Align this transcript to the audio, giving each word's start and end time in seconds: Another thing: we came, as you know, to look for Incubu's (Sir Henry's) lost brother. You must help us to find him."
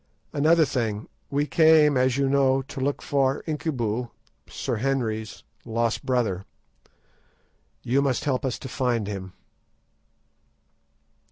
Another 0.33 0.65
thing: 0.65 1.07
we 1.29 1.45
came, 1.45 1.95
as 1.95 2.17
you 2.17 2.27
know, 2.27 2.63
to 2.63 2.79
look 2.81 3.03
for 3.03 3.43
Incubu's 3.45 4.07
(Sir 4.49 4.77
Henry's) 4.77 5.43
lost 5.63 6.03
brother. 6.03 6.43
You 7.83 8.01
must 8.01 8.25
help 8.25 8.43
us 8.43 8.57
to 8.57 8.67
find 8.67 9.05
him." 9.07 9.33